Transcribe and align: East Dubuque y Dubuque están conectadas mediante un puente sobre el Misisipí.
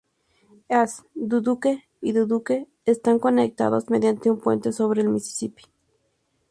East 0.71 1.05
Dubuque 1.15 1.83
y 2.01 2.11
Dubuque 2.13 2.67
están 2.85 3.19
conectadas 3.19 3.91
mediante 3.91 4.31
un 4.31 4.39
puente 4.39 4.73
sobre 4.73 5.03
el 5.03 5.09
Misisipí. 5.09 5.65